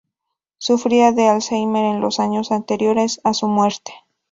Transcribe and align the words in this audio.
Sufría 0.57 1.11
de 1.11 1.27
Alzheimer 1.27 1.85
en 1.85 2.01
los 2.01 2.19
años 2.19 2.49
anteriores 2.51 3.21
a 3.23 3.35
su 3.35 3.47
muerte. 3.47 3.93